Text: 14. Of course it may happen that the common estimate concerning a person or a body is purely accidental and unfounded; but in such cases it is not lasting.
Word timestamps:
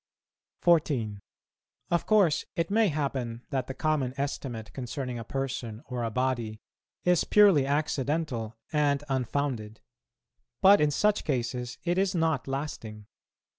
14. 0.63 1.19
Of 1.91 2.07
course 2.07 2.43
it 2.55 2.71
may 2.71 2.87
happen 2.87 3.43
that 3.51 3.67
the 3.67 3.75
common 3.75 4.15
estimate 4.17 4.73
concerning 4.73 5.19
a 5.19 5.23
person 5.23 5.83
or 5.85 6.01
a 6.03 6.09
body 6.09 6.59
is 7.03 7.23
purely 7.23 7.67
accidental 7.67 8.55
and 8.73 9.03
unfounded; 9.09 9.79
but 10.59 10.81
in 10.81 10.89
such 10.89 11.23
cases 11.23 11.77
it 11.83 11.99
is 11.99 12.15
not 12.15 12.47
lasting. 12.47 13.05